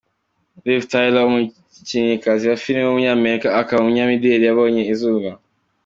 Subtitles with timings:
[0.65, 5.29] Liv Tyler, umukinnyikazi wa filime w’umunyamerika akaba n’umunyamideli yabonye izuba.